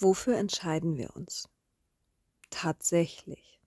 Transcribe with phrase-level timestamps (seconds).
[0.00, 1.48] wofür entscheiden wir uns?
[2.50, 3.60] Tatsächlich.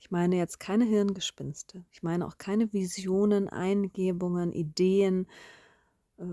[0.00, 1.84] Ich meine jetzt keine Hirngespinste.
[1.90, 5.26] Ich meine auch keine Visionen, Eingebungen, Ideen,
[6.18, 6.24] äh,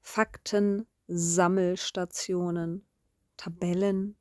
[0.00, 2.86] Fakten, Sammelstationen,
[3.36, 4.16] Tabellen,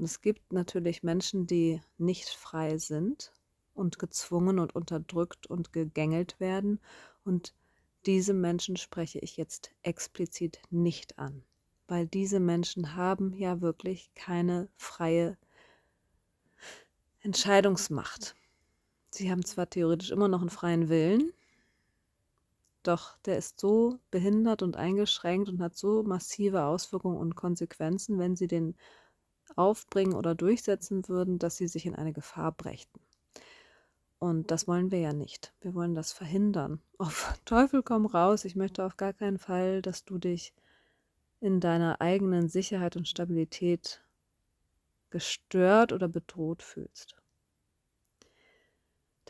[0.00, 3.34] Und es gibt natürlich Menschen, die nicht frei sind
[3.74, 6.80] und gezwungen und unterdrückt und gegängelt werden.
[7.22, 7.52] Und
[8.06, 11.44] diese Menschen spreche ich jetzt explizit nicht an,
[11.86, 15.36] weil diese Menschen haben ja wirklich keine freie
[17.20, 18.34] Entscheidungsmacht.
[19.10, 21.30] Sie haben zwar theoretisch immer noch einen freien Willen,
[22.84, 28.34] doch der ist so behindert und eingeschränkt und hat so massive Auswirkungen und Konsequenzen, wenn
[28.34, 28.74] sie den
[29.56, 33.00] aufbringen oder durchsetzen würden, dass sie sich in eine Gefahr brächten.
[34.18, 35.54] Und das wollen wir ja nicht.
[35.60, 36.80] Wir wollen das verhindern.
[36.98, 38.44] Auf Teufel komm raus.
[38.44, 40.52] Ich möchte auf gar keinen Fall, dass du dich
[41.40, 44.02] in deiner eigenen Sicherheit und Stabilität
[45.08, 47.16] gestört oder bedroht fühlst.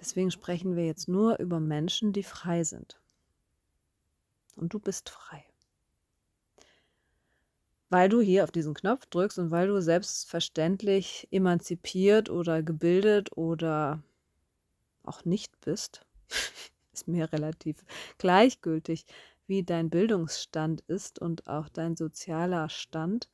[0.00, 3.00] Deswegen sprechen wir jetzt nur über Menschen, die frei sind.
[4.56, 5.44] Und du bist frei
[7.90, 14.02] weil du hier auf diesen Knopf drückst und weil du selbstverständlich emanzipiert oder gebildet oder
[15.02, 16.06] auch nicht bist,
[16.92, 17.84] ist mir relativ
[18.16, 19.06] gleichgültig,
[19.48, 23.28] wie dein Bildungsstand ist und auch dein sozialer Stand.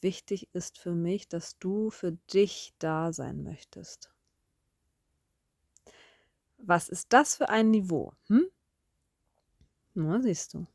[0.00, 4.12] Wichtig ist für mich, dass du für dich da sein möchtest.
[6.58, 8.12] Was ist das für ein Niveau?
[8.28, 8.46] Hm?
[9.94, 10.66] Na, siehst du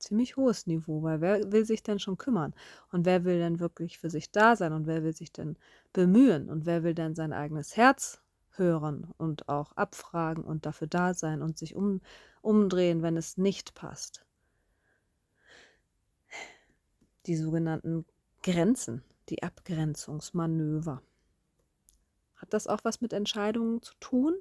[0.00, 2.54] ziemlich hohes Niveau, weil wer will sich denn schon kümmern?
[2.90, 4.72] Und wer will denn wirklich für sich da sein?
[4.72, 5.56] Und wer will sich denn
[5.92, 6.48] bemühen?
[6.48, 11.42] Und wer will denn sein eigenes Herz hören und auch abfragen und dafür da sein
[11.42, 12.00] und sich um,
[12.42, 14.24] umdrehen, wenn es nicht passt?
[17.26, 18.06] Die sogenannten
[18.42, 21.02] Grenzen, die Abgrenzungsmanöver.
[22.36, 24.34] Hat das auch was mit Entscheidungen zu tun,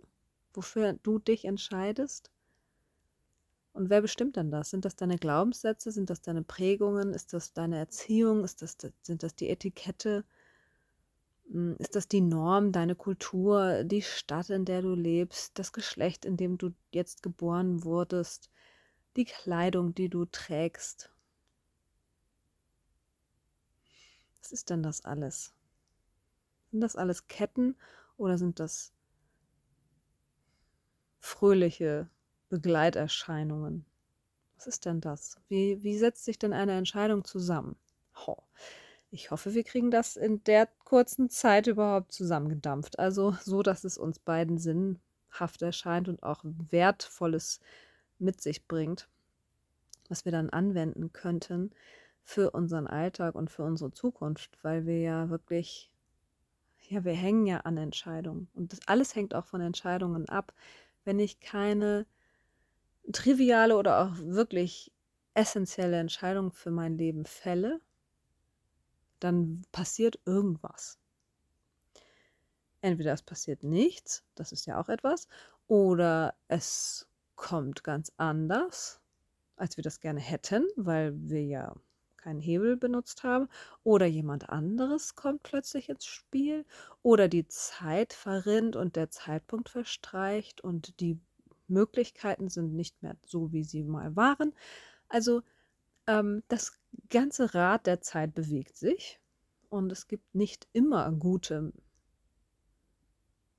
[0.53, 2.31] wofür du dich entscheidest?
[3.73, 4.69] Und wer bestimmt denn das?
[4.71, 5.91] Sind das deine Glaubenssätze?
[5.91, 7.13] Sind das deine Prägungen?
[7.13, 8.43] Ist das deine Erziehung?
[8.43, 10.25] Ist das, sind das die Etikette?
[11.51, 16.25] Hm, ist das die Norm, deine Kultur, die Stadt, in der du lebst, das Geschlecht,
[16.25, 18.49] in dem du jetzt geboren wurdest,
[19.15, 21.11] die Kleidung, die du trägst?
[24.41, 25.53] Was ist denn das alles?
[26.71, 27.75] Sind das alles Ketten
[28.17, 28.93] oder sind das
[31.19, 32.09] fröhliche
[32.49, 33.85] Begleiterscheinungen.
[34.57, 35.37] Was ist denn das?
[35.47, 37.77] Wie, wie setzt sich denn eine Entscheidung zusammen?
[38.27, 38.37] Oh,
[39.11, 42.99] ich hoffe, wir kriegen das in der kurzen Zeit überhaupt zusammengedampft.
[42.99, 47.59] Also so, dass es uns beiden sinnhaft erscheint und auch Wertvolles
[48.19, 49.07] mit sich bringt,
[50.09, 51.71] was wir dann anwenden könnten
[52.23, 55.89] für unseren Alltag und für unsere Zukunft, weil wir ja wirklich,
[56.89, 58.49] ja, wir hängen ja an Entscheidungen.
[58.53, 60.53] Und das alles hängt auch von Entscheidungen ab.
[61.05, 62.05] Wenn ich keine
[63.11, 64.91] triviale oder auch wirklich
[65.33, 67.81] essentielle Entscheidung für mein Leben fälle,
[69.19, 70.97] dann passiert irgendwas.
[72.81, 75.27] entweder es passiert nichts, das ist ja auch etwas,
[75.67, 79.01] oder es kommt ganz anders,
[79.55, 81.75] als wir das gerne hätten, weil wir ja
[82.17, 83.47] keinen Hebel benutzt haben,
[83.83, 86.65] oder jemand anderes kommt plötzlich ins Spiel,
[87.01, 91.19] oder die Zeit verrinnt und der Zeitpunkt verstreicht und die
[91.69, 94.53] Möglichkeiten sind nicht mehr so, wie sie mal waren.
[95.07, 95.41] Also
[96.07, 96.79] ähm, das
[97.09, 99.19] ganze Rad der Zeit bewegt sich
[99.69, 101.71] und es gibt nicht immer gute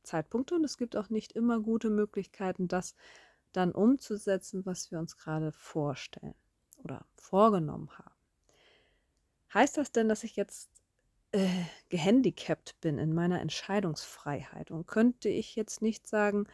[0.03, 2.97] Zeitpunkte und es gibt auch nicht immer gute Möglichkeiten, das
[3.53, 6.35] dann umzusetzen, was wir uns gerade vorstellen
[6.83, 8.15] oder vorgenommen haben.
[9.53, 10.71] Heißt das denn, dass ich jetzt
[11.33, 11.49] äh,
[11.89, 14.71] gehandicapt bin in meiner Entscheidungsfreiheit?
[14.71, 16.47] Und könnte ich jetzt nicht sagen,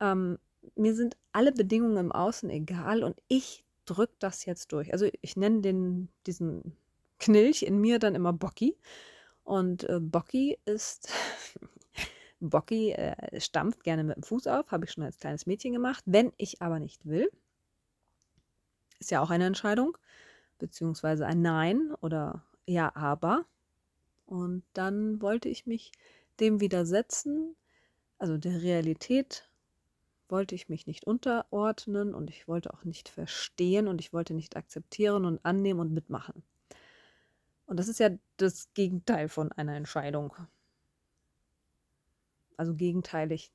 [0.00, 0.38] ähm,
[0.76, 4.92] mir sind alle Bedingungen im Außen egal und ich drücke das jetzt durch.
[4.92, 6.76] Also ich nenne den, diesen
[7.18, 8.76] Knilch in mir dann immer Bocki.
[9.44, 11.12] Und äh, Bocki ist,
[12.40, 16.02] Bocki äh, stampft gerne mit dem Fuß auf, habe ich schon als kleines Mädchen gemacht.
[16.06, 17.30] Wenn ich aber nicht will,
[18.98, 19.96] ist ja auch eine Entscheidung,
[20.58, 23.44] beziehungsweise ein Nein oder ja, aber.
[24.26, 25.92] Und dann wollte ich mich
[26.40, 27.54] dem widersetzen,
[28.18, 29.48] also der Realität
[30.28, 34.56] wollte ich mich nicht unterordnen und ich wollte auch nicht verstehen und ich wollte nicht
[34.56, 36.42] akzeptieren und annehmen und mitmachen.
[37.66, 40.34] Und das ist ja das Gegenteil von einer Entscheidung.
[42.56, 43.50] Also gegenteilig.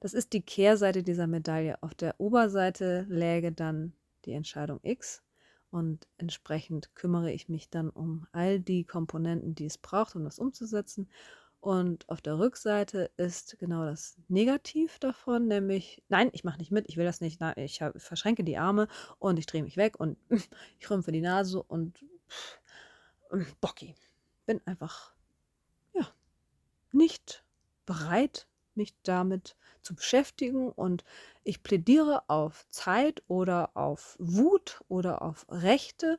[0.00, 1.82] Das ist die Kehrseite dieser Medaille.
[1.82, 3.92] Auf der Oberseite läge dann
[4.24, 5.22] die Entscheidung X
[5.70, 10.38] und entsprechend kümmere ich mich dann um all die Komponenten, die es braucht, um das
[10.38, 11.08] umzusetzen.
[11.62, 16.88] Und auf der Rückseite ist genau das Negativ davon, nämlich, nein, ich mache nicht mit,
[16.88, 18.88] ich will das nicht, nein, ich verschränke die Arme
[19.20, 20.18] und ich drehe mich weg und
[20.80, 22.04] ich rümpfe die Nase und,
[23.30, 23.94] und Bocki.
[24.44, 25.12] Bin einfach,
[25.94, 26.08] ja,
[26.90, 27.44] nicht
[27.86, 31.04] bereit, mich damit zu beschäftigen und
[31.44, 36.18] ich plädiere auf Zeit oder auf Wut oder auf Rechte,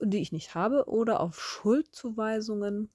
[0.00, 2.90] die ich nicht habe oder auf Schuldzuweisungen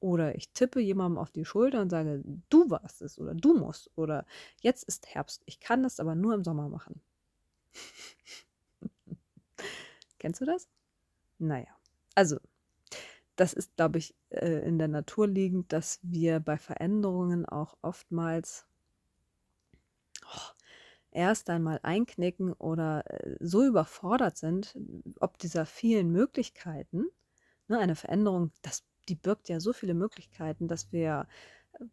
[0.00, 3.90] oder ich tippe jemandem auf die Schulter und sage, du warst es oder du musst
[3.96, 4.26] oder
[4.60, 5.42] jetzt ist Herbst.
[5.46, 7.00] Ich kann das aber nur im Sommer machen.
[10.18, 10.68] Kennst du das?
[11.38, 11.68] Naja,
[12.14, 12.38] also
[13.36, 18.66] das ist, glaube ich, äh, in der Natur liegend, dass wir bei Veränderungen auch oftmals
[20.24, 20.52] oh,
[21.12, 24.76] erst einmal einknicken oder äh, so überfordert sind,
[25.20, 27.06] ob dieser vielen Möglichkeiten,
[27.68, 31.26] ne, eine Veränderung, das die birgt ja so viele Möglichkeiten, dass wir
[31.74, 31.84] äh,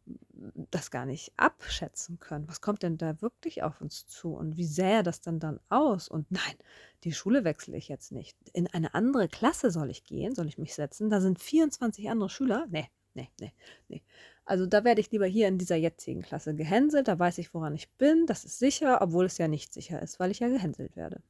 [0.71, 2.47] das gar nicht abschätzen können.
[2.47, 6.07] Was kommt denn da wirklich auf uns zu und wie sähe das dann dann aus?
[6.07, 6.56] Und nein,
[7.03, 8.38] die Schule wechsle ich jetzt nicht.
[8.53, 11.09] In eine andere Klasse soll ich gehen, soll ich mich setzen.
[11.09, 12.67] Da sind 24 andere Schüler.
[12.69, 13.53] Nee, nee, nee,
[13.88, 14.03] nee.
[14.45, 17.07] Also da werde ich lieber hier in dieser jetzigen Klasse gehänselt.
[17.07, 18.27] Da weiß ich, woran ich bin.
[18.27, 21.21] Das ist sicher, obwohl es ja nicht sicher ist, weil ich ja gehänselt werde.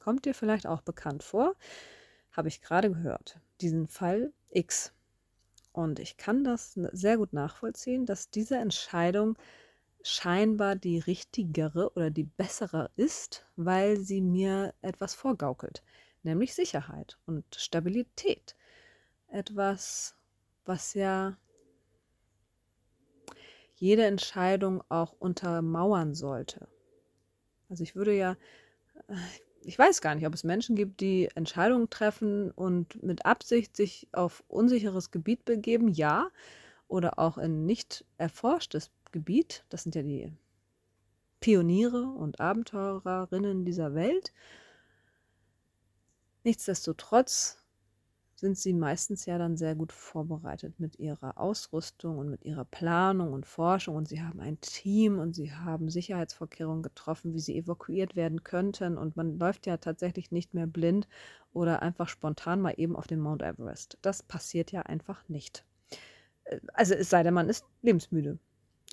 [0.00, 1.56] Kommt dir vielleicht auch bekannt vor?
[2.32, 3.40] Habe ich gerade gehört.
[3.62, 4.92] Diesen Fall X.
[5.72, 9.36] Und ich kann das sehr gut nachvollziehen, dass diese Entscheidung
[10.02, 15.82] scheinbar die richtigere oder die bessere ist, weil sie mir etwas vorgaukelt,
[16.22, 18.54] nämlich Sicherheit und Stabilität.
[19.28, 20.14] Etwas,
[20.64, 21.36] was ja
[23.74, 26.68] jede Entscheidung auch untermauern sollte.
[27.68, 28.36] Also ich würde ja,
[29.08, 29.14] äh,
[29.64, 34.08] ich weiß gar nicht, ob es Menschen gibt, die Entscheidungen treffen und mit Absicht sich
[34.12, 36.30] auf unsicheres Gebiet begeben, ja,
[36.88, 39.64] oder auch in nicht erforschtes Gebiet.
[39.68, 40.32] Das sind ja die
[41.40, 44.32] Pioniere und Abenteurerinnen dieser Welt.
[46.44, 47.63] Nichtsdestotrotz
[48.36, 53.32] sind sie meistens ja dann sehr gut vorbereitet mit ihrer Ausrüstung und mit ihrer Planung
[53.32, 58.16] und Forschung und sie haben ein Team und sie haben Sicherheitsvorkehrungen getroffen, wie sie evakuiert
[58.16, 61.08] werden könnten und man läuft ja tatsächlich nicht mehr blind
[61.52, 63.98] oder einfach spontan mal eben auf den Mount Everest.
[64.02, 65.64] Das passiert ja einfach nicht.
[66.44, 68.38] Äh, also es sei denn, man ist lebensmüde.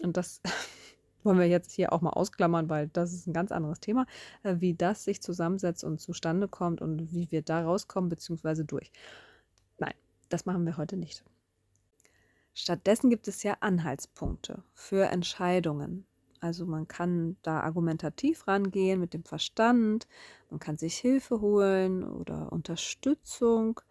[0.03, 0.41] Und das
[1.23, 4.05] wollen wir jetzt hier auch mal ausklammern, weil das ist ein ganz anderes Thema,
[4.43, 8.91] äh, wie das sich zusammensetzt und zustande kommt und wie wir da rauskommen, beziehungsweise durch.
[10.31, 11.25] Das machen wir heute nicht.
[12.53, 16.05] Stattdessen gibt es ja Anhaltspunkte für Entscheidungen.
[16.39, 20.07] Also man kann da argumentativ rangehen mit dem Verstand,
[20.49, 23.81] man kann sich Hilfe holen oder Unterstützung,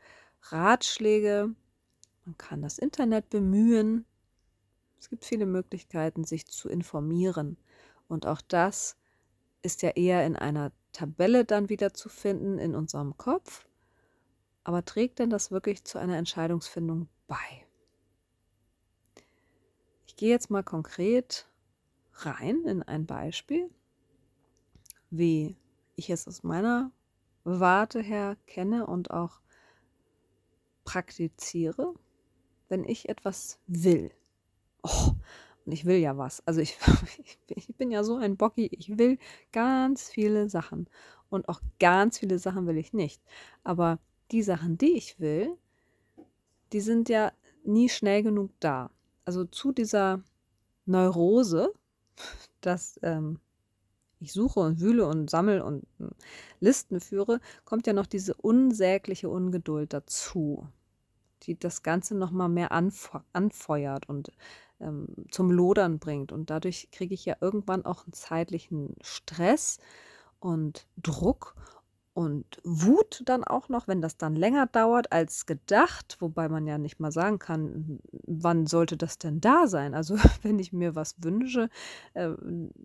[0.44, 1.54] Ratschläge,
[2.24, 4.06] man kann das Internet bemühen.
[4.98, 7.58] Es gibt viele Möglichkeiten, sich zu informieren.
[8.08, 8.96] Und auch das
[9.62, 13.66] ist ja eher in einer Tabelle dann wieder zu finden in unserem Kopf
[14.70, 17.66] aber trägt denn das wirklich zu einer Entscheidungsfindung bei?
[20.20, 21.48] gehe jetzt mal konkret
[22.12, 23.70] rein in ein Beispiel,
[25.08, 25.56] wie
[25.96, 26.92] ich es aus meiner
[27.44, 29.40] Warte her kenne und auch
[30.84, 31.94] praktiziere,
[32.68, 34.10] wenn ich etwas will.
[34.82, 35.12] Oh,
[35.64, 36.46] und ich will ja was.
[36.46, 36.78] Also ich,
[37.48, 39.16] ich bin ja so ein Bocki, ich will
[39.52, 40.86] ganz viele Sachen.
[41.30, 43.22] Und auch ganz viele Sachen will ich nicht.
[43.64, 45.56] Aber die Sachen, die ich will,
[46.72, 47.32] die sind ja
[47.64, 48.90] nie schnell genug da.
[49.24, 50.22] Also zu dieser
[50.86, 51.72] Neurose,
[52.60, 53.38] dass ähm,
[54.20, 56.10] ich suche und wühle und sammle und hm,
[56.60, 60.68] Listen führe, kommt ja noch diese unsägliche Ungeduld dazu,
[61.42, 64.30] die das Ganze noch mal mehr anfe anfeuert und
[64.80, 66.32] ähm, zum Lodern bringt.
[66.32, 69.78] Und dadurch kriege ich ja irgendwann auch einen zeitlichen Stress
[70.38, 71.54] und Druck
[72.20, 76.76] und Wut dann auch noch, wenn das dann länger dauert als gedacht, wobei man ja
[76.76, 79.94] nicht mal sagen kann, wann sollte das denn da sein?
[79.94, 81.70] Also wenn ich mir was wünsche,
[82.12, 82.32] äh,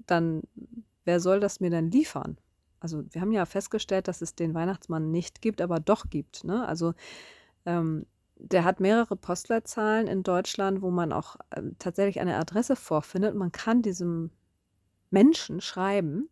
[0.08, 0.44] dann
[1.04, 2.38] wer soll das mir denn liefern?
[2.80, 6.46] Also wir haben ja festgestellt, dass es den Weihnachtsmann nicht gibt, aber doch gibt.
[6.46, 6.66] Ne?
[6.66, 6.94] Also
[7.66, 8.06] ähm,
[8.38, 13.36] der hat mehrere Postleitzahlen in Deutschland, wo man auch äh, tatsächlich eine Adresse vorfindet.
[13.36, 14.32] Man kann diesem
[15.10, 16.30] Menschen schreiben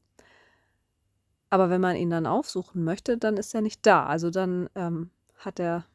[1.53, 4.07] aber wenn man ihn dann aufsuchen möchte, dann ist er nicht da.
[4.07, 5.85] Also dann ähm, hat er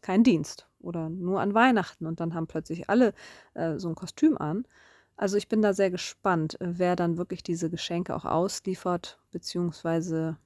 [0.00, 3.12] keinen Dienst oder nur an Weihnachten und dann haben plötzlich alle
[3.54, 4.64] äh, so ein Kostüm an.
[5.16, 10.36] Also ich bin da sehr gespannt, äh, wer dann wirklich diese Geschenke auch ausliefert, beziehungsweise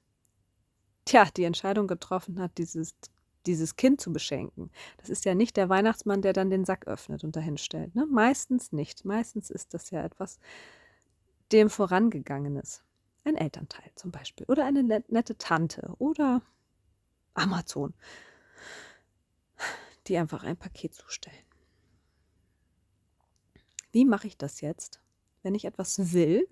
[1.04, 2.94] tja, die Entscheidung getroffen hat, dieses,
[3.44, 4.70] dieses Kind zu beschenken.
[4.96, 7.94] Das ist ja nicht der Weihnachtsmann, der dann den Sack öffnet und dahin stellt.
[7.94, 8.06] Ne?
[8.06, 9.04] Meistens nicht.
[9.04, 10.38] Meistens ist das ja etwas,
[11.52, 12.85] dem vorangegangen ist.
[13.26, 16.42] Ein Elternteil zum Beispiel oder eine nette Tante oder
[17.34, 17.92] Amazon,
[20.06, 21.34] die einfach ein Paket zustellen.
[23.90, 25.02] Wie mache ich das jetzt,
[25.42, 26.48] wenn ich etwas will?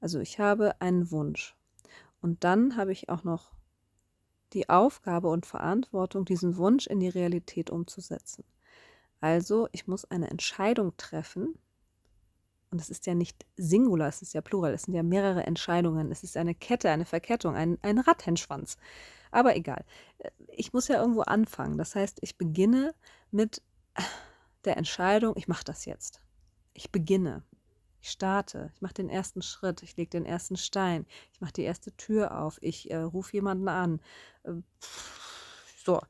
[0.00, 1.54] Also ich habe einen Wunsch
[2.20, 3.52] und dann habe ich auch noch
[4.54, 8.42] die Aufgabe und Verantwortung, diesen Wunsch in die Realität umzusetzen.
[9.20, 11.56] Also ich muss eine Entscheidung treffen,
[12.72, 16.10] und es ist ja nicht Singular, es ist ja Plural, es sind ja mehrere Entscheidungen,
[16.10, 18.78] es ist eine Kette, eine Verkettung, ein, ein Rattenschwanz.
[19.30, 19.84] Aber egal,
[20.48, 21.76] ich muss ja irgendwo anfangen.
[21.76, 22.94] Das heißt, ich beginne
[23.30, 23.62] mit
[24.64, 26.22] der Entscheidung, ich mache das jetzt.
[26.72, 27.42] Ich beginne.
[28.00, 31.62] Ich starte, ich mache den ersten Schritt, ich lege den ersten Stein, ich mache die
[31.62, 34.00] erste Tür auf, ich äh, rufe jemanden an.
[34.44, 34.54] Äh,
[35.84, 36.00] so.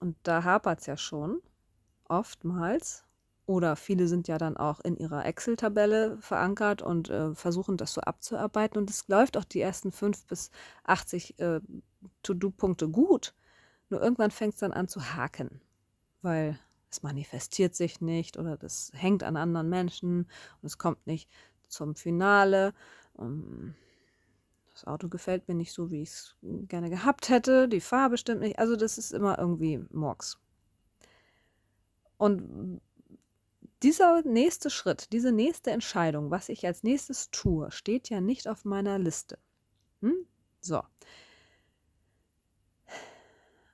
[0.00, 1.40] Und da hapert es ja schon
[2.08, 3.04] oftmals.
[3.52, 8.00] Oder viele sind ja dann auch in ihrer Excel-Tabelle verankert und äh, versuchen das so
[8.00, 8.78] abzuarbeiten.
[8.78, 10.50] Und es läuft auch die ersten fünf bis
[10.84, 11.60] 80 äh,
[12.22, 13.34] To-Do-Punkte gut.
[13.90, 15.60] Nur irgendwann fängt es dann an zu haken,
[16.22, 16.58] weil
[16.90, 20.20] es manifestiert sich nicht oder das hängt an anderen Menschen
[20.62, 21.28] und es kommt nicht
[21.68, 22.72] zum Finale.
[23.12, 23.74] Um,
[24.72, 27.68] das Auto gefällt mir nicht so, wie ich es gerne gehabt hätte.
[27.68, 28.58] Die Farbe stimmt nicht.
[28.58, 30.38] Also das ist immer irgendwie Murks.
[32.16, 32.80] Und
[33.82, 38.64] dieser nächste Schritt, diese nächste Entscheidung, was ich als nächstes tue, steht ja nicht auf
[38.64, 39.38] meiner Liste.
[40.00, 40.26] Hm?
[40.60, 40.82] So.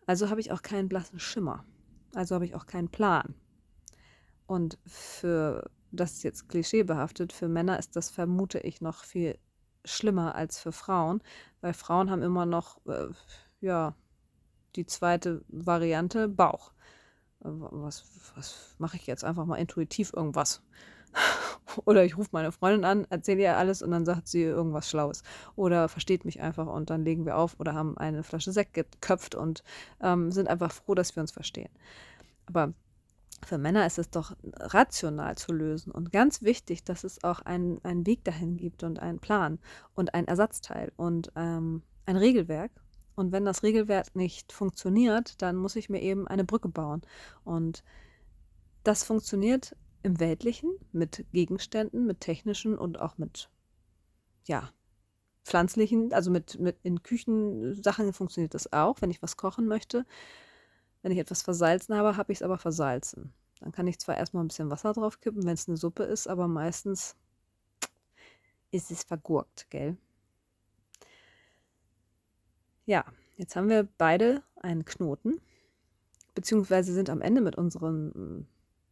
[0.07, 1.65] Also habe ich auch keinen blassen Schimmer.
[2.15, 3.35] Also habe ich auch keinen Plan.
[4.47, 9.39] Und für, das ist jetzt klischeebehaftet, für Männer ist das, vermute ich, noch viel
[9.85, 11.23] schlimmer als für Frauen,
[11.61, 13.09] weil Frauen haben immer noch, äh,
[13.61, 13.95] ja,
[14.77, 16.73] die zweite Variante, Bauch
[17.41, 18.05] was,
[18.35, 19.25] was mache ich jetzt?
[19.25, 20.63] Einfach mal intuitiv irgendwas.
[21.85, 25.23] Oder ich rufe meine Freundin an, erzähle ihr alles und dann sagt sie irgendwas Schlaues.
[25.57, 29.35] Oder versteht mich einfach und dann legen wir auf oder haben eine Flasche Sekt geköpft
[29.35, 29.63] und
[30.03, 31.71] ähm, sind einfach froh, dass wir uns verstehen.
[32.47, 32.73] Aber
[33.47, 37.83] für Männer ist es doch rational zu lösen und ganz wichtig, dass es auch einen,
[37.85, 39.59] einen Weg dahin gibt und einen Plan
[39.95, 42.73] und ein Ersatzteil und ähm, ein Regelwerk
[43.19, 47.03] und wenn das Regelwerk nicht funktioniert, dann muss ich mir eben eine Brücke bauen.
[47.45, 47.83] Und
[48.85, 53.51] das funktioniert im Weltlichen mit Gegenständen, mit technischen und auch mit,
[54.45, 54.71] ja,
[55.45, 60.07] pflanzlichen, also mit, mit in Küchensachen funktioniert das auch, wenn ich was kochen möchte.
[61.03, 63.33] Wenn ich etwas versalzen habe, habe ich es aber versalzen.
[63.61, 66.29] Dann kann ich zwar erstmal ein bisschen Wasser drauf kippen, wenn es eine Suppe ist,
[66.29, 67.17] aber meistens
[68.71, 69.97] ist es vergurkt, gell?
[72.89, 73.05] Ja,
[73.37, 75.43] jetzt haben wir beide einen Knoten,
[76.35, 78.47] beziehungsweise sind am Ende mit unseren hm,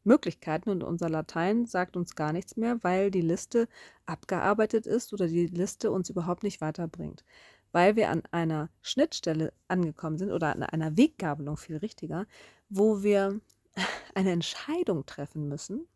[0.04, 3.68] Möglichkeiten und unser Latein sagt uns gar nichts mehr, weil die Liste
[4.04, 7.24] abgearbeitet ist oder die Liste uns überhaupt nicht weiterbringt.
[7.72, 12.26] Weil wir an einer Schnittstelle angekommen sind oder an einer Weggabelung viel richtiger,
[12.68, 13.40] wo wir
[14.14, 15.86] eine Entscheidung treffen müssen,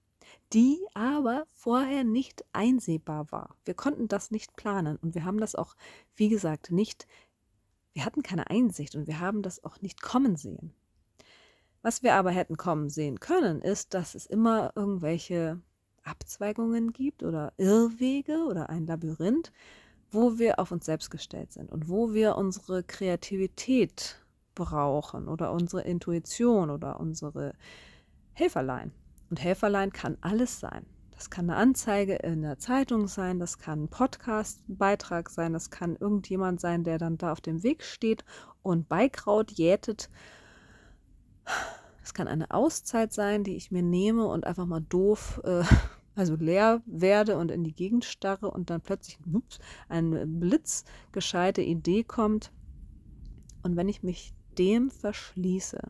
[0.54, 3.56] die aber vorher nicht einsehbar war.
[3.66, 5.76] Wir konnten das nicht planen und wir haben das auch,
[6.16, 7.06] wie gesagt, nicht,
[7.92, 10.72] wir hatten keine Einsicht und wir haben das auch nicht kommen sehen.
[11.82, 15.60] Was wir aber hätten kommen sehen können, ist, dass es immer irgendwelche
[16.02, 19.52] Abzweigungen gibt oder Irrwege oder ein Labyrinth,
[20.10, 24.20] wo wir auf uns selbst gestellt sind und wo wir unsere Kreativität
[24.54, 27.54] brauchen oder unsere Intuition oder unsere
[28.32, 28.92] Helferlein.
[29.30, 30.84] Und Helferlein kann alles sein.
[31.20, 35.94] Das kann eine Anzeige in der Zeitung sein, das kann ein Podcast-Beitrag sein, das kann
[35.96, 38.24] irgendjemand sein, der dann da auf dem Weg steht
[38.62, 40.08] und Beikraut jätet.
[42.02, 45.62] Es kann eine Auszeit sein, die ich mir nehme und einfach mal doof äh,
[46.14, 49.58] also leer werde und in die Gegend starre und dann plötzlich ups,
[49.90, 52.50] ein blitzgescheite Idee kommt.
[53.62, 55.82] Und wenn ich mich dem verschließe,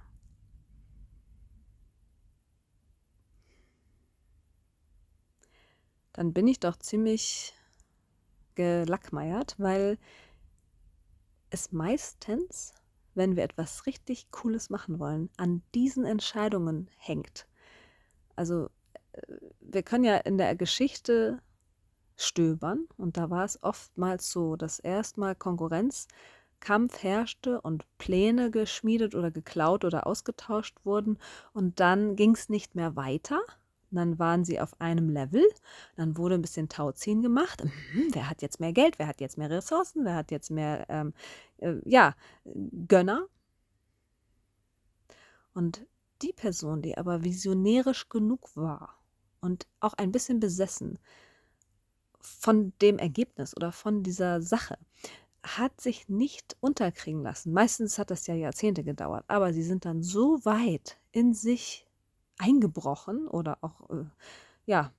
[6.13, 7.55] dann bin ich doch ziemlich
[8.55, 9.99] gelackmeiert, weil
[11.51, 12.75] es meistens,
[13.15, 17.47] wenn wir etwas richtig Cooles machen wollen, an diesen Entscheidungen hängt.
[18.37, 18.71] Also
[19.61, 21.41] wir können ja in der Geschichte
[22.17, 29.31] stöbern und da war es oftmals so, dass erstmal Konkurrenzkampf herrschte und Pläne geschmiedet oder
[29.31, 31.19] geklaut oder ausgetauscht wurden
[31.53, 33.41] und dann ging es nicht mehr weiter.
[33.91, 35.45] Dann waren sie auf einem Level,
[35.97, 37.65] dann wurde ein bisschen Tauziehen gemacht.
[37.65, 38.99] Mhm, wer hat jetzt mehr Geld?
[38.99, 40.05] Wer hat jetzt mehr Ressourcen?
[40.05, 41.13] Wer hat jetzt mehr, ähm,
[41.59, 42.15] äh, ja,
[42.89, 43.27] Gönner?
[45.55, 45.85] Und
[46.23, 49.01] die Person, die aber visionärisch genug war,
[49.41, 50.99] und auch ein bisschen besessen
[52.21, 54.79] von dem Ergebnis oder von dieser Sache,
[55.43, 57.53] hat sich nicht unterkriegen lassen.
[57.53, 61.87] Meistens hat das ja Jahrzehnte gedauert, aber sie sind dann so weit in sich
[62.41, 64.05] eingebrochen oder auch, äh,
[64.67, 64.93] ja,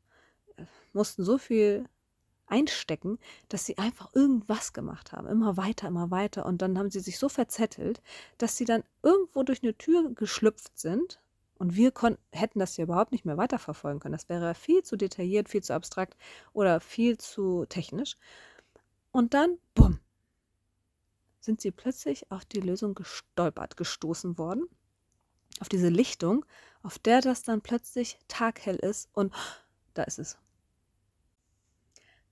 [0.93, 1.87] mussten so viel
[2.47, 3.17] einstecken,
[3.49, 5.27] dass sie einfach irgendwas gemacht haben.
[5.27, 6.45] Immer weiter, immer weiter.
[6.45, 8.01] Und dann haben sie sich so verzettelt,
[8.37, 11.21] dass sie dann irgendwo durch eine Tür geschlüpft sind
[11.61, 11.93] und wir
[12.31, 14.13] hätten das ja überhaupt nicht mehr weiterverfolgen können.
[14.13, 16.17] Das wäre viel zu detailliert, viel zu abstrakt
[16.53, 18.17] oder viel zu technisch.
[19.11, 19.99] Und dann, bumm,
[21.39, 24.67] sind sie plötzlich auf die Lösung gestolpert, gestoßen worden.
[25.61, 26.43] Auf diese Lichtung,
[26.81, 29.31] auf der das dann plötzlich taghell ist und
[29.93, 30.39] da ist es.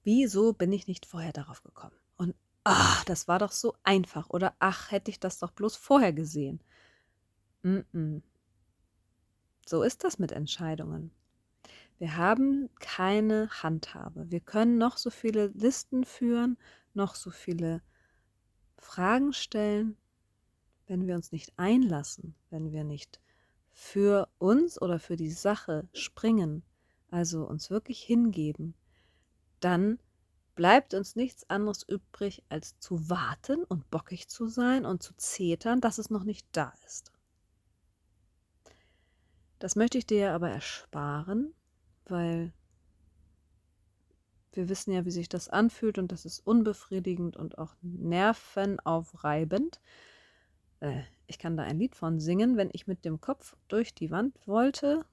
[0.04, 1.96] Wieso bin ich nicht vorher darauf gekommen?
[2.18, 4.32] Und ach, das war doch so einfach.
[4.32, 6.60] Oder ach, hätte ich das doch bloß vorher gesehen.
[7.62, 8.22] Mm -mm.
[9.68, 11.12] So ist das mit Entscheidungen.
[12.00, 14.32] Wir haben keine Handhabe.
[14.32, 16.58] Wir können noch so viele Listen führen,
[16.96, 17.84] noch so viele
[18.80, 19.96] Fragen stellen,
[20.90, 23.22] wenn wir uns nicht einlassen, wenn wir nicht
[23.72, 26.64] für uns oder für die Sache springen,
[27.12, 28.74] also uns wirklich hingeben,
[29.60, 30.00] dann
[30.56, 35.80] bleibt uns nichts anderes übrig, als zu warten und bockig zu sein und zu zetern,
[35.80, 37.14] dass es noch nicht da ist.
[39.60, 41.54] Das möchte ich dir aber ersparen,
[42.06, 42.52] weil
[44.54, 49.80] wir wissen ja, wie sich das anfühlt und das ist unbefriedigend und auch nervenaufreibend.
[50.80, 52.58] Äh, ich kann da ein Lied von singen.
[52.58, 55.06] Wenn ich mit dem Kopf durch die Wand wollte,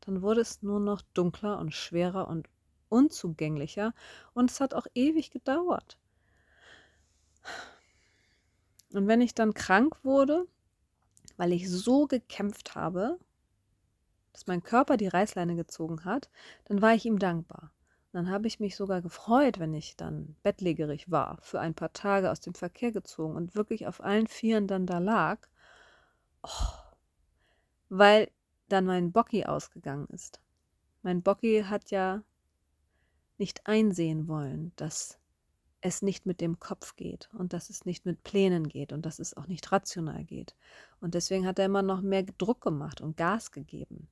[0.00, 2.48] dann wurde es nur noch dunkler und schwerer und
[2.88, 3.94] unzugänglicher
[4.34, 5.96] und es hat auch ewig gedauert.
[8.92, 10.46] Und wenn ich dann krank wurde,
[11.38, 13.18] weil ich so gekämpft habe,
[14.32, 16.28] dass mein Körper die Reißleine gezogen hat,
[16.66, 17.70] dann war ich ihm dankbar.
[18.12, 22.30] Dann habe ich mich sogar gefreut, wenn ich dann bettlägerig war, für ein paar Tage
[22.30, 25.38] aus dem Verkehr gezogen und wirklich auf allen Vieren dann da lag,
[26.42, 26.48] oh,
[27.88, 28.30] weil
[28.68, 30.40] dann mein Bocki ausgegangen ist.
[31.02, 32.22] Mein Bocki hat ja
[33.38, 35.18] nicht einsehen wollen, dass
[35.80, 39.18] es nicht mit dem Kopf geht und dass es nicht mit Plänen geht und dass
[39.18, 40.54] es auch nicht rational geht.
[41.00, 44.08] Und deswegen hat er immer noch mehr Druck gemacht und Gas gegeben.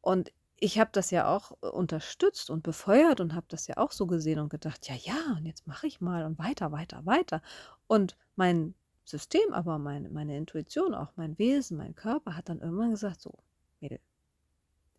[0.00, 0.32] Und
[0.64, 4.06] ich habe das ja auch äh, unterstützt und befeuert und habe das ja auch so
[4.06, 7.42] gesehen und gedacht, ja, ja, und jetzt mache ich mal und weiter, weiter, weiter.
[7.86, 8.74] Und mein
[9.04, 13.34] System, aber mein, meine Intuition, auch mein Wesen, mein Körper hat dann irgendwann gesagt, so,
[13.80, 14.00] Mädel,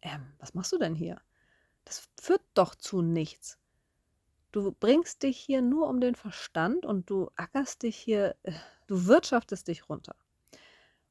[0.04, 1.20] ähm, was machst du denn hier?
[1.84, 3.58] Das führt doch zu nichts.
[4.52, 8.54] Du bringst dich hier nur um den Verstand und du ackerst dich hier, äh,
[8.86, 10.16] du wirtschaftest dich runter.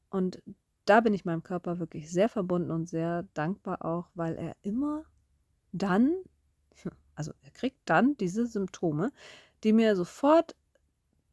[0.09, 0.41] Und
[0.85, 5.03] da bin ich meinem Körper wirklich sehr verbunden und sehr dankbar auch, weil er immer
[5.71, 6.13] dann,
[7.15, 9.11] also er kriegt dann diese Symptome,
[9.63, 10.55] die mir sofort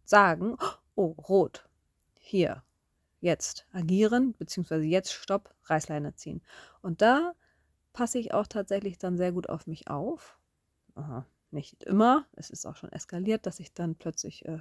[0.05, 0.57] sagen,
[0.95, 1.69] oh, rot,
[2.19, 2.63] hier,
[3.21, 6.43] jetzt agieren, beziehungsweise jetzt stopp, Reißleine ziehen.
[6.81, 7.35] Und da
[7.93, 10.39] passe ich auch tatsächlich dann sehr gut auf mich auf.
[10.95, 12.27] Aha, nicht immer.
[12.33, 14.59] Es ist auch schon eskaliert, dass ich dann plötzlich äh,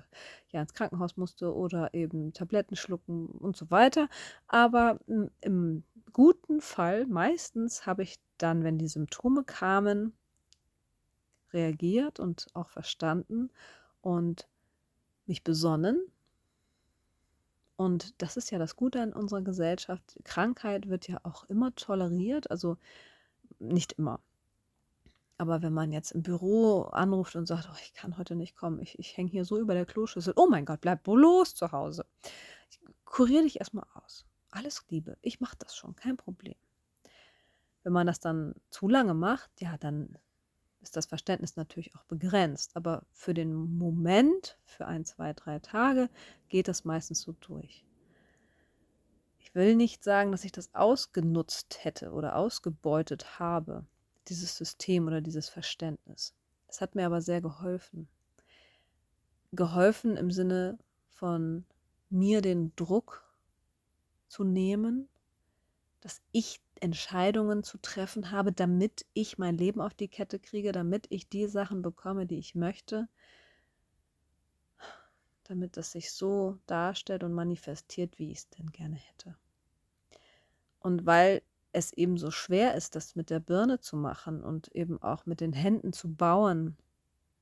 [0.49, 4.09] ja ins Krankenhaus musste oder eben Tabletten schlucken und so weiter.
[4.47, 10.13] Aber hm, im guten Fall, meistens habe ich dann, wenn die Symptome kamen,
[11.53, 13.49] reagiert und auch verstanden
[14.01, 14.47] und
[15.25, 15.99] mich besonnen.
[17.75, 20.19] Und das ist ja das Gute an unserer Gesellschaft.
[20.23, 22.77] Krankheit wird ja auch immer toleriert, also
[23.59, 24.19] nicht immer.
[25.41, 28.79] Aber wenn man jetzt im Büro anruft und sagt, oh, ich kann heute nicht kommen,
[28.79, 32.05] ich, ich hänge hier so über der Kloschüssel, oh mein Gott, bleib bloß zu Hause.
[32.69, 34.23] Ich kuriere dich erstmal aus.
[34.51, 36.53] Alles Liebe, ich mache das schon, kein Problem.
[37.81, 40.15] Wenn man das dann zu lange macht, ja, dann
[40.81, 42.75] ist das Verständnis natürlich auch begrenzt.
[42.75, 46.11] Aber für den Moment, für ein, zwei, drei Tage,
[46.49, 47.83] geht das meistens so durch.
[49.39, 53.87] Ich will nicht sagen, dass ich das ausgenutzt hätte oder ausgebeutet habe,
[54.27, 56.33] dieses System oder dieses Verständnis.
[56.67, 58.07] Es hat mir aber sehr geholfen.
[59.51, 60.77] Geholfen im Sinne
[61.09, 61.65] von
[62.09, 63.23] mir den Druck
[64.27, 65.09] zu nehmen,
[65.99, 71.07] dass ich Entscheidungen zu treffen habe, damit ich mein Leben auf die Kette kriege, damit
[71.09, 73.07] ich die Sachen bekomme, die ich möchte,
[75.43, 79.35] damit das sich so darstellt und manifestiert, wie ich es denn gerne hätte.
[80.79, 85.01] Und weil es eben so schwer ist, das mit der Birne zu machen und eben
[85.01, 86.77] auch mit den Händen zu bauen,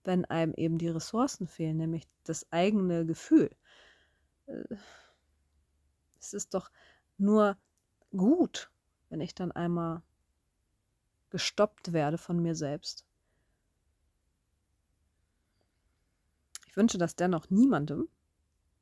[0.04, 3.50] wenn einem eben die Ressourcen fehlen, nämlich das eigene Gefühl.
[4.46, 4.76] Äh,
[6.20, 6.72] es ist doch
[7.18, 7.58] nur
[8.12, 8.72] gut,
[9.10, 10.02] wenn ich dann einmal
[11.30, 13.06] gestoppt werde von mir selbst.
[16.68, 18.08] Ich wünsche das dennoch niemandem,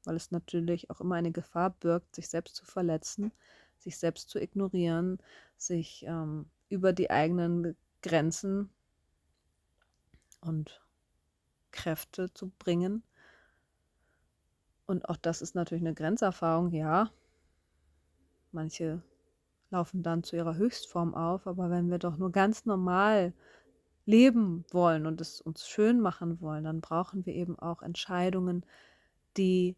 [0.03, 3.31] weil es natürlich auch immer eine Gefahr birgt, sich selbst zu verletzen,
[3.79, 5.19] sich selbst zu ignorieren,
[5.57, 8.69] sich ähm, über die eigenen Grenzen
[10.41, 10.81] und
[11.71, 13.03] Kräfte zu bringen.
[14.85, 17.11] Und auch das ist natürlich eine Grenzerfahrung, ja.
[18.51, 19.01] Manche
[19.69, 21.47] laufen dann zu ihrer Höchstform auf.
[21.47, 23.33] Aber wenn wir doch nur ganz normal
[24.05, 28.65] leben wollen und es uns schön machen wollen, dann brauchen wir eben auch Entscheidungen,
[29.35, 29.75] die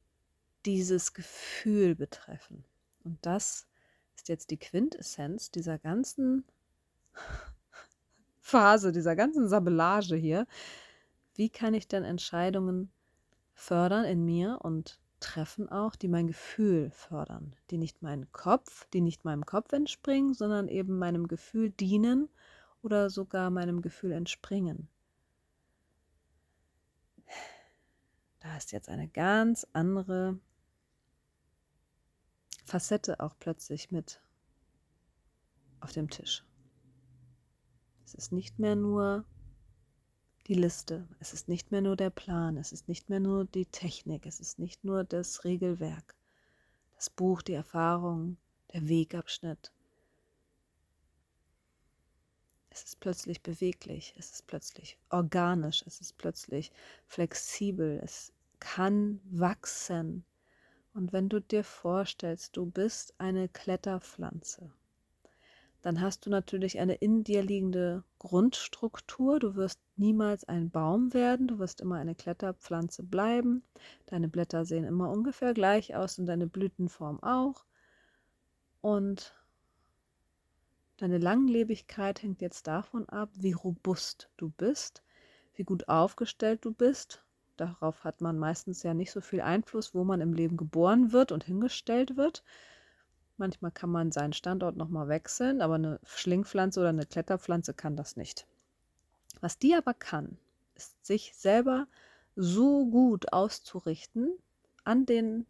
[0.66, 2.64] dieses Gefühl betreffen.
[3.04, 3.69] Und das
[4.20, 6.44] ist jetzt die Quintessenz dieser ganzen
[8.42, 10.46] Phase, dieser ganzen Sabellage hier.
[11.36, 12.92] Wie kann ich denn Entscheidungen
[13.54, 19.00] fördern in mir und treffen auch, die mein Gefühl fördern, die nicht meinen Kopf, die
[19.00, 22.28] nicht meinem Kopf entspringen, sondern eben meinem Gefühl dienen
[22.82, 24.90] oder sogar meinem Gefühl entspringen.
[28.42, 30.40] Da ist jetzt eine ganz andere
[32.70, 34.22] Facette auch plötzlich mit
[35.80, 36.46] auf dem Tisch.
[38.06, 39.26] Es ist nicht mehr nur
[40.46, 41.08] die Liste.
[41.20, 44.40] Es ist nicht mehr nur der Plan, es ist nicht mehr nur die Technik, es
[44.40, 46.16] ist nicht nur das Regelwerk,
[46.96, 48.38] das Buch, die Erfahrung,
[48.72, 49.72] der Wegabschnitt.
[52.70, 56.72] Es ist plötzlich beweglich, es ist plötzlich organisch, es ist plötzlich
[57.08, 60.24] flexibel, es kann wachsen.
[61.00, 64.70] Und wenn du dir vorstellst, du bist eine Kletterpflanze
[65.82, 69.40] dann hast du natürlich eine in dir liegende Grundstruktur.
[69.40, 73.64] Du wirst niemals ein Baum werden, du wirst immer eine Kletterpflanze bleiben.
[74.08, 77.66] Deine Blätter sehen immer ungefähr gleich aus und deine Blütenform auch.
[78.82, 79.34] Und
[80.98, 85.02] deine Langlebigkeit hängt jetzt davon ab, wie robust du bist,
[85.54, 87.24] wie gut aufgestellt du bist.
[87.60, 91.34] Darauf hat man meistens ja nicht so viel Einfluss, wo man im Leben geboren wird
[91.34, 92.42] und hingestellt wird.
[93.36, 98.16] Manchmal kann man seinen Standort nochmal wechseln, aber eine Schlingpflanze oder eine Kletterpflanze kann das
[98.16, 98.48] nicht.
[99.42, 100.38] Was die aber kann,
[100.76, 101.88] ist sich selber
[102.38, 104.32] so gut auszurichten
[104.86, 105.46] an den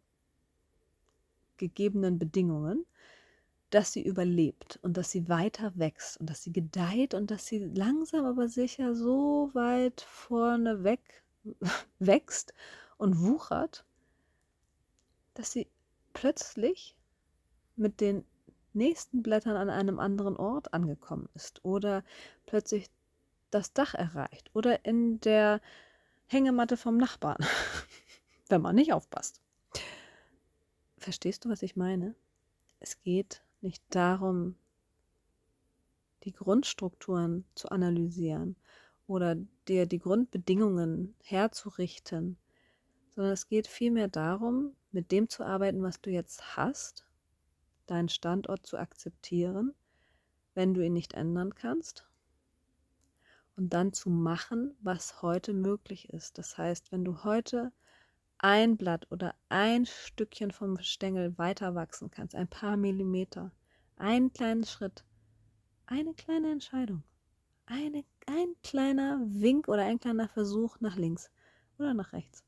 [1.58, 2.86] gegebenen Bedingungen,
[3.70, 7.58] dass sie überlebt und dass sie weiter wächst und dass sie gedeiht und dass sie
[7.58, 11.22] langsam aber sicher so weit vorne weg
[11.98, 12.54] wächst
[12.96, 13.84] und wuchert,
[15.34, 15.68] dass sie
[16.12, 16.96] plötzlich
[17.76, 18.24] mit den
[18.72, 22.04] nächsten Blättern an einem anderen Ort angekommen ist oder
[22.46, 22.88] plötzlich
[23.50, 25.60] das Dach erreicht oder in der
[26.26, 27.38] Hängematte vom Nachbarn,
[28.48, 29.40] wenn man nicht aufpasst.
[30.98, 32.14] Verstehst du, was ich meine?
[32.78, 34.54] Es geht nicht darum,
[36.24, 38.56] die Grundstrukturen zu analysieren
[39.10, 42.38] oder dir die Grundbedingungen herzurichten,
[43.10, 47.08] sondern es geht vielmehr darum, mit dem zu arbeiten, was du jetzt hast
[47.86, 49.74] deinen Standort zu akzeptieren,
[50.54, 52.06] wenn du ihn nicht ändern kannst.
[53.56, 56.38] Und dann zu machen, was heute möglich ist.
[56.38, 57.72] Das heißt, wenn du heute
[58.38, 63.50] ein Blatt oder ein Stückchen vom Stängel weiter wachsen kannst, ein paar Millimeter,
[63.96, 65.04] einen kleinen Schritt,
[65.86, 67.02] eine kleine Entscheidung,
[67.70, 71.30] eine, ein kleiner Wink oder ein kleiner Versuch nach links
[71.78, 72.44] oder nach rechts,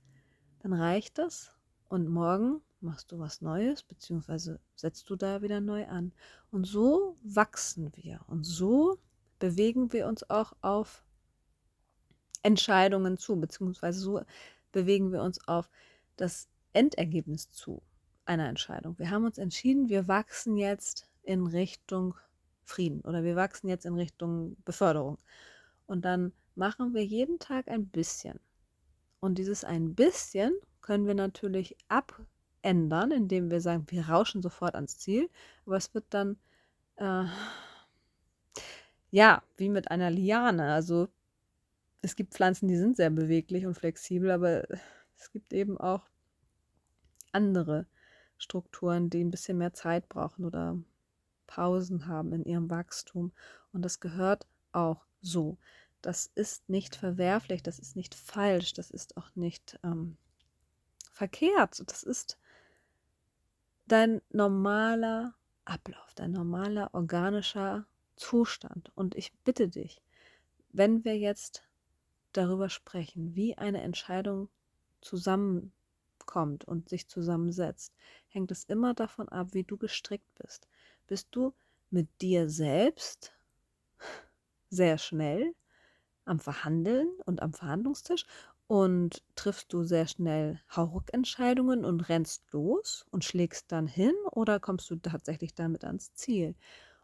[0.60, 1.52] dann reicht das
[1.88, 6.12] und morgen machst du was Neues, beziehungsweise setzt du da wieder neu an.
[6.50, 8.98] Und so wachsen wir und so
[9.38, 11.04] bewegen wir uns auch auf
[12.42, 14.22] Entscheidungen zu, beziehungsweise so
[14.72, 15.70] bewegen wir uns auf
[16.16, 17.82] das Endergebnis zu
[18.24, 18.98] einer Entscheidung.
[18.98, 22.14] Wir haben uns entschieden, wir wachsen jetzt in Richtung
[22.64, 25.18] Frieden oder wir wachsen jetzt in Richtung Beförderung.
[25.86, 28.38] Und dann machen wir jeden Tag ein bisschen.
[29.20, 34.98] Und dieses ein bisschen können wir natürlich abändern, indem wir sagen, wir rauschen sofort ans
[34.98, 35.30] Ziel.
[35.66, 36.36] Aber es wird dann,
[36.96, 37.24] äh,
[39.10, 40.72] ja, wie mit einer Liane.
[40.72, 41.08] Also
[42.02, 44.64] es gibt Pflanzen, die sind sehr beweglich und flexibel, aber
[45.16, 46.02] es gibt eben auch
[47.30, 47.86] andere
[48.38, 50.76] Strukturen, die ein bisschen mehr Zeit brauchen oder
[51.46, 53.32] Pausen haben in ihrem Wachstum.
[53.72, 55.58] Und das gehört auch so.
[56.00, 60.16] Das ist nicht verwerflich, das ist nicht falsch, das ist auch nicht ähm,
[61.12, 61.82] verkehrt.
[61.86, 62.38] Das ist
[63.86, 68.90] dein normaler Ablauf, dein normaler organischer Zustand.
[68.94, 70.02] Und ich bitte dich,
[70.72, 71.62] wenn wir jetzt
[72.32, 74.48] darüber sprechen, wie eine Entscheidung
[75.00, 77.94] zusammenkommt und sich zusammensetzt,
[78.28, 80.66] hängt es immer davon ab, wie du gestrickt bist.
[81.06, 81.52] Bist du
[81.90, 83.32] mit dir selbst
[84.70, 85.54] sehr schnell
[86.24, 88.24] am Verhandeln und am Verhandlungstisch
[88.66, 94.90] und triffst du sehr schnell Hauruck-Entscheidungen und rennst los und schlägst dann hin oder kommst
[94.90, 96.54] du tatsächlich damit ans Ziel?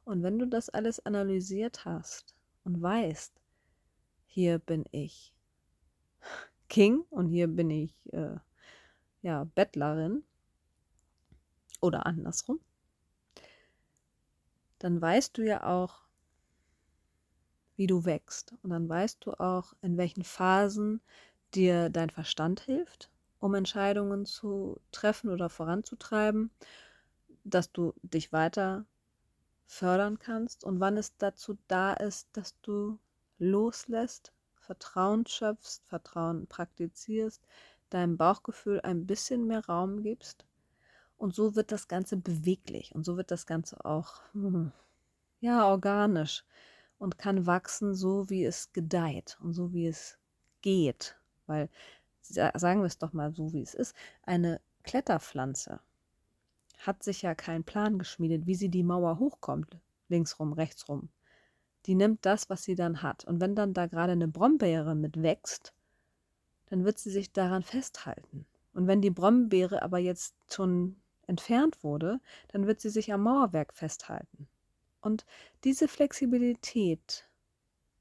[0.05, 2.35] Und wenn du das alles analysiert hast
[2.65, 3.43] und weißt,
[4.25, 5.35] hier bin ich
[6.69, 8.37] King und hier bin ich äh,
[9.21, 10.25] ja Bettlerin
[11.81, 12.61] oder andersrum,
[14.79, 16.03] dann weißt du ja auch,
[17.77, 18.55] wie du wächst.
[18.63, 21.01] Und dann weißt du auch, in welchen Phasen
[21.55, 23.11] dir dein Verstand hilft,
[23.41, 26.51] um Entscheidungen zu treffen oder voranzutreiben,
[27.45, 28.85] dass du dich weiter
[29.67, 32.99] fördern kannst und wann es dazu da ist, dass du
[33.39, 37.43] loslässt, Vertrauen schöpfst, Vertrauen praktizierst,
[37.91, 40.45] deinem Bauchgefühl ein bisschen mehr Raum gibst.
[41.19, 44.23] Und so wird das Ganze beweglich und so wird das Ganze auch
[45.41, 46.45] ja organisch
[46.99, 50.19] und kann wachsen, so wie es gedeiht und so wie es
[50.63, 51.17] geht.
[51.47, 51.69] Weil,
[52.23, 55.81] sagen wir es doch mal so, wie es ist, eine Kletterpflanze
[56.79, 59.77] hat sich ja keinen Plan geschmiedet, wie sie die Mauer hochkommt,
[60.09, 61.09] linksrum, rechtsrum.
[61.87, 63.25] Die nimmt das, was sie dann hat.
[63.25, 65.75] Und wenn dann da gerade eine Brombeere mit wächst,
[66.67, 68.47] dann wird sie sich daran festhalten.
[68.75, 70.97] Und wenn die Brombeere aber jetzt schon
[71.29, 74.49] entfernt wurde, dann wird sie sich am Mauerwerk festhalten.
[75.01, 75.25] Und
[75.65, 77.29] diese Flexibilität,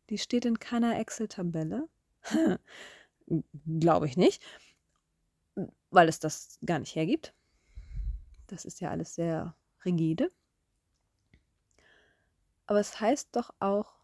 [0.09, 1.87] die steht in keiner Excel-Tabelle.
[3.79, 4.41] Glaube ich nicht,
[5.91, 7.33] weil es das gar nicht hergibt.
[8.47, 10.31] Das ist ja alles sehr rigide.
[12.65, 13.97] Aber es heißt doch auch,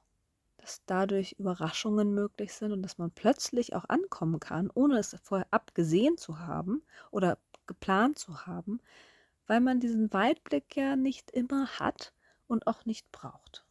[0.58, 5.48] dass dadurch Überraschungen möglich sind und dass man plötzlich auch ankommen kann, ohne es vorher
[5.52, 6.82] abgesehen zu haben
[7.12, 8.80] oder geplant zu haben,
[9.54, 12.12] weil man diesen Weitblick ja nicht immer hat
[12.48, 13.68] und auch nicht braucht.